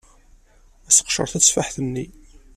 Seqcer 0.97 1.27
tateffaḥt-nni. 1.31 2.05